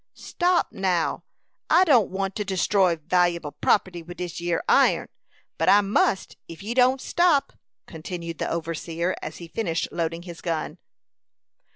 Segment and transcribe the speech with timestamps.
[0.15, 1.25] "Stop, now.
[1.69, 5.09] I don't want to destroy val'able property with this yere iron,
[5.59, 7.53] but I must if you don't stop,"
[7.85, 10.79] continued the overseer, as he finished loading his gun.